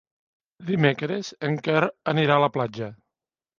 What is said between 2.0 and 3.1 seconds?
anirà a la platja.